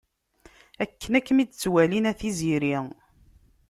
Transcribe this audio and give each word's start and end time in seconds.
Akken 0.83 1.13
ad 1.17 1.23
kem-id-ttwalin 1.27 2.09
a 2.11 2.13
Tiziri. 2.19 2.77